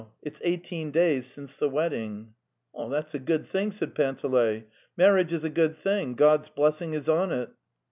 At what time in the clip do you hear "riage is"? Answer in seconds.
5.11-5.43